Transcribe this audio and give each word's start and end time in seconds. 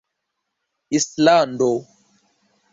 islando 0.99 1.71